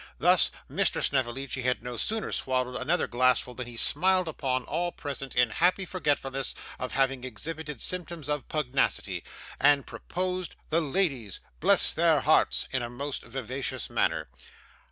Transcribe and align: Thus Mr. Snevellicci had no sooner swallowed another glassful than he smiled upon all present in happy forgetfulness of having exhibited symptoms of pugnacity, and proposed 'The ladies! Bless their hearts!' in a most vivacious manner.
Thus 0.17 0.49
Mr. 0.67 1.03
Snevellicci 1.03 1.61
had 1.61 1.83
no 1.83 1.95
sooner 1.95 2.31
swallowed 2.31 2.75
another 2.75 3.05
glassful 3.05 3.53
than 3.53 3.67
he 3.67 3.77
smiled 3.77 4.27
upon 4.27 4.63
all 4.63 4.91
present 4.91 5.35
in 5.35 5.51
happy 5.51 5.85
forgetfulness 5.85 6.55
of 6.79 6.93
having 6.93 7.23
exhibited 7.23 7.79
symptoms 7.79 8.27
of 8.27 8.49
pugnacity, 8.49 9.23
and 9.59 9.85
proposed 9.85 10.55
'The 10.71 10.81
ladies! 10.81 11.39
Bless 11.59 11.93
their 11.93 12.21
hearts!' 12.21 12.67
in 12.71 12.81
a 12.81 12.89
most 12.89 13.21
vivacious 13.21 13.91
manner. 13.91 14.27